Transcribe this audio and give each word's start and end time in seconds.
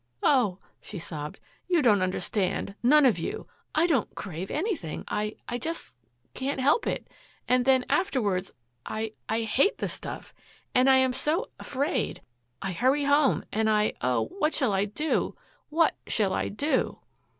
"Oh," 0.23 0.57
she 0.81 0.97
sobbed, 0.97 1.39
"you 1.67 1.83
don't 1.83 2.01
understand 2.01 2.73
none 2.81 3.05
of 3.05 3.19
you. 3.19 3.47
I 3.75 3.85
don't 3.85 4.15
crave 4.15 4.49
anything. 4.49 5.03
I 5.07 5.35
I 5.47 5.59
just 5.59 5.95
can't 6.33 6.59
help 6.59 6.87
it 6.87 7.07
and 7.47 7.65
then, 7.65 7.85
afterwards 7.87 8.51
I 8.83 9.13
I 9.29 9.41
HATE 9.43 9.77
the 9.77 9.87
stuff 9.87 10.33
and 10.73 10.89
I 10.89 10.95
am 10.95 11.13
so 11.13 11.51
afraid. 11.59 12.23
I 12.63 12.71
hurry 12.71 13.03
home 13.03 13.43
and 13.51 13.69
I 13.69 13.93
oh, 14.01 14.25
what 14.39 14.55
shall 14.55 14.73
I 14.73 14.85
do 14.85 15.35
what 15.69 15.95
shall 16.07 16.33
I 16.33 16.47
do?" 16.49 16.97